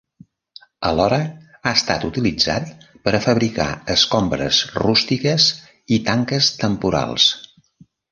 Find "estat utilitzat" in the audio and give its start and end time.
1.79-2.71